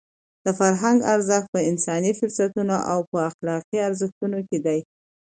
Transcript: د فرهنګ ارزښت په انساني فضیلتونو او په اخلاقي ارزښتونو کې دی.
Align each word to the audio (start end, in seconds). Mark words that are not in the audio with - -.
د 0.45 0.47
فرهنګ 0.59 0.97
ارزښت 1.13 1.47
په 1.55 1.59
انساني 1.69 2.11
فضیلتونو 2.19 2.75
او 2.91 2.99
په 3.11 3.17
اخلاقي 3.29 3.79
ارزښتونو 3.87 4.39
کې 4.49 4.57
دی. 4.65 4.79